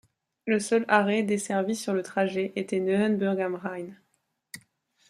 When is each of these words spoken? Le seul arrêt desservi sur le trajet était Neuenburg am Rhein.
Le 0.47 0.59
seul 0.59 0.83
arrêt 0.87 1.21
desservi 1.21 1.75
sur 1.75 1.93
le 1.93 2.01
trajet 2.01 2.53
était 2.55 2.79
Neuenburg 2.79 3.39
am 3.39 3.53
Rhein. 3.53 3.93